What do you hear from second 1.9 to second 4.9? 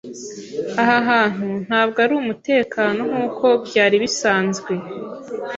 ari umutekano nkuko byari bisanzwe.